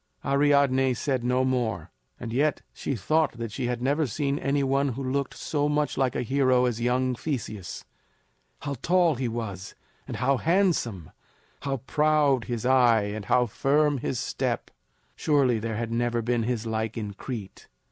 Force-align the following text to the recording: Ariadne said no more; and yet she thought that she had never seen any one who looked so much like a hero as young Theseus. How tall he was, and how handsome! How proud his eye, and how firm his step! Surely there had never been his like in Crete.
Ariadne 0.25 0.95
said 0.95 1.23
no 1.23 1.45
more; 1.45 1.91
and 2.19 2.33
yet 2.33 2.63
she 2.73 2.95
thought 2.95 3.33
that 3.37 3.51
she 3.51 3.67
had 3.67 3.83
never 3.83 4.07
seen 4.07 4.39
any 4.39 4.63
one 4.63 4.93
who 4.93 5.03
looked 5.03 5.35
so 5.35 5.69
much 5.69 5.95
like 5.95 6.15
a 6.15 6.23
hero 6.23 6.65
as 6.65 6.81
young 6.81 7.13
Theseus. 7.13 7.85
How 8.61 8.77
tall 8.81 9.13
he 9.13 9.27
was, 9.27 9.75
and 10.07 10.17
how 10.17 10.37
handsome! 10.37 11.11
How 11.61 11.77
proud 11.85 12.45
his 12.45 12.65
eye, 12.65 13.03
and 13.13 13.25
how 13.25 13.45
firm 13.45 13.99
his 13.99 14.19
step! 14.19 14.71
Surely 15.15 15.59
there 15.59 15.75
had 15.77 15.91
never 15.91 16.23
been 16.23 16.41
his 16.41 16.65
like 16.65 16.97
in 16.97 17.13
Crete. 17.13 17.67